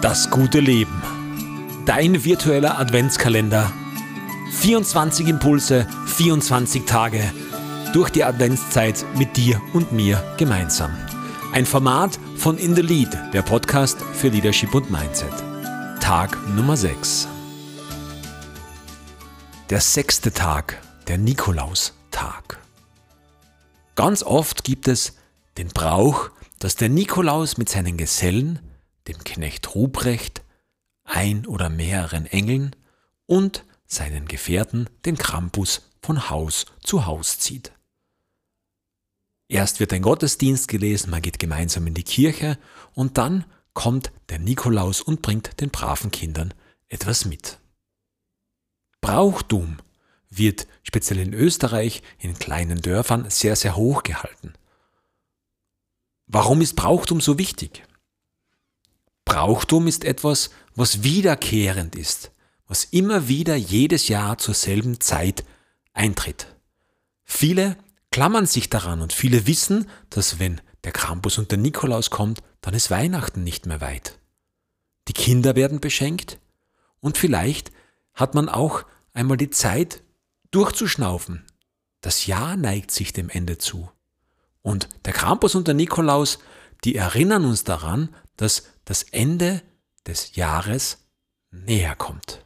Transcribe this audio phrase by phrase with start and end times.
[0.00, 1.02] Das gute Leben.
[1.84, 3.72] Dein virtueller Adventskalender.
[4.52, 7.20] 24 Impulse, 24 Tage.
[7.92, 10.96] Durch die Adventszeit mit dir und mir gemeinsam.
[11.52, 15.32] Ein Format von In the Lead, der Podcast für Leadership und Mindset.
[16.00, 17.26] Tag Nummer 6.
[19.68, 22.60] Der sechste Tag, der Nikolaustag.
[23.96, 25.16] Ganz oft gibt es
[25.56, 28.60] den Brauch, dass der Nikolaus mit seinen Gesellen,
[29.08, 30.42] dem Knecht Ruprecht,
[31.04, 32.76] ein oder mehreren Engeln
[33.26, 37.72] und seinen Gefährten, den Krampus, von Haus zu Haus zieht.
[39.48, 42.58] Erst wird ein Gottesdienst gelesen, man geht gemeinsam in die Kirche
[42.94, 46.52] und dann kommt der Nikolaus und bringt den braven Kindern
[46.88, 47.58] etwas mit.
[49.00, 49.78] Brauchtum
[50.30, 54.52] wird speziell in Österreich in kleinen Dörfern sehr, sehr hoch gehalten.
[56.26, 57.84] Warum ist Brauchtum so wichtig?
[59.38, 62.32] Brauchtum ist etwas, was wiederkehrend ist,
[62.66, 65.44] was immer wieder jedes Jahr zur selben Zeit
[65.92, 66.48] eintritt.
[67.22, 67.76] Viele
[68.10, 72.74] klammern sich daran und viele wissen, dass wenn der Krampus und der Nikolaus kommt, dann
[72.74, 74.18] ist Weihnachten nicht mehr weit.
[75.06, 76.40] Die Kinder werden beschenkt
[76.98, 77.70] und vielleicht
[78.14, 80.02] hat man auch einmal die Zeit
[80.50, 81.44] durchzuschnaufen.
[82.00, 83.88] Das Jahr neigt sich dem Ende zu.
[84.62, 86.40] Und der Krampus und der Nikolaus,
[86.82, 89.62] die erinnern uns daran, dass das Ende
[90.06, 91.06] des Jahres
[91.50, 92.42] näher kommt.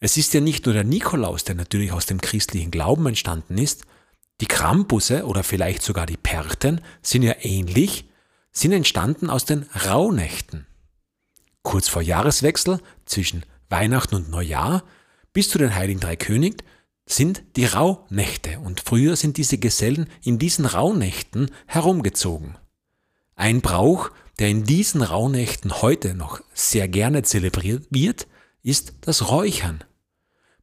[0.00, 3.84] Es ist ja nicht nur der Nikolaus, der natürlich aus dem christlichen Glauben entstanden ist,
[4.40, 8.08] die Krampusse oder vielleicht sogar die Perten sind ja ähnlich,
[8.50, 10.66] sind entstanden aus den Rauhnächten.
[11.62, 14.82] Kurz vor Jahreswechsel zwischen Weihnachten und Neujahr
[15.32, 16.64] bis zu den Heiligen Drei König
[17.06, 22.56] sind die Rauhnächte und früher sind diese Gesellen in diesen Rauhnächten herumgezogen.
[23.36, 28.26] Ein Brauch, der in diesen Rauhnächten heute noch sehr gerne zelebriert wird,
[28.62, 29.84] ist das Räuchern.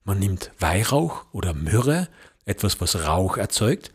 [0.04, 2.10] Man nimmt Weihrauch oder Myrrhe,
[2.46, 3.92] etwas was Rauch erzeugt,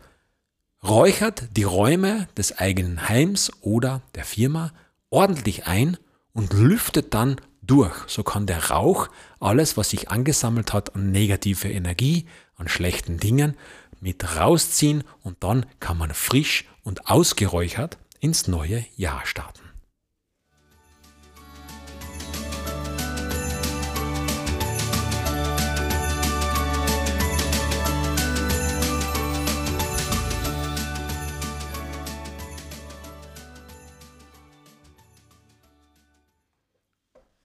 [0.85, 4.73] räuchert die Räume des eigenen Heims oder der Firma
[5.11, 5.97] ordentlich ein
[6.33, 7.95] und lüftet dann durch.
[8.07, 9.09] So kann der Rauch
[9.41, 13.57] alles, was sich angesammelt hat an negative Energie, an schlechten Dingen,
[14.01, 19.62] mit rausziehen und dann kann man frisch und ausgeräuchert ins neue Jahr starten.